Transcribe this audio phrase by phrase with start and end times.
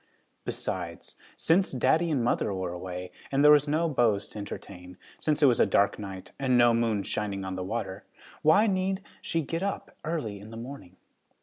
[0.45, 5.43] Besides, since daddy and mother were away, and there were no beaus to entertain, since
[5.43, 8.03] it was a dark night and no moon shining on the water,
[8.41, 10.95] why need she get up early in the morning?